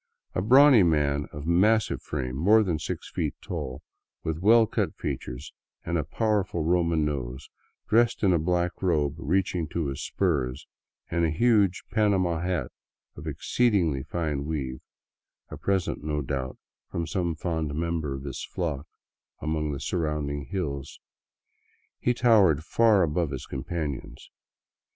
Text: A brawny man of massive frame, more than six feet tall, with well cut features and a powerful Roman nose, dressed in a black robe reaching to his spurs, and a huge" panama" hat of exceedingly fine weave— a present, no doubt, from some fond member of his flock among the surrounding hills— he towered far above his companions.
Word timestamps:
A 0.33 0.41
brawny 0.41 0.81
man 0.81 1.27
of 1.31 1.45
massive 1.45 2.01
frame, 2.01 2.35
more 2.35 2.63
than 2.63 2.79
six 2.79 3.07
feet 3.11 3.35
tall, 3.39 3.83
with 4.23 4.39
well 4.39 4.65
cut 4.65 4.95
features 4.95 5.53
and 5.85 5.95
a 5.95 6.03
powerful 6.03 6.63
Roman 6.63 7.05
nose, 7.05 7.51
dressed 7.87 8.23
in 8.23 8.33
a 8.33 8.39
black 8.39 8.81
robe 8.81 9.13
reaching 9.19 9.67
to 9.67 9.89
his 9.89 10.01
spurs, 10.03 10.65
and 11.11 11.23
a 11.23 11.29
huge" 11.29 11.83
panama" 11.93 12.39
hat 12.41 12.71
of 13.15 13.27
exceedingly 13.27 14.01
fine 14.01 14.43
weave— 14.45 14.79
a 15.51 15.57
present, 15.57 16.03
no 16.03 16.23
doubt, 16.23 16.57
from 16.89 17.05
some 17.05 17.35
fond 17.35 17.75
member 17.75 18.15
of 18.15 18.23
his 18.23 18.43
flock 18.43 18.87
among 19.39 19.71
the 19.71 19.79
surrounding 19.79 20.45
hills— 20.45 20.99
he 21.99 22.15
towered 22.15 22.63
far 22.63 23.03
above 23.03 23.29
his 23.29 23.45
companions. 23.45 24.31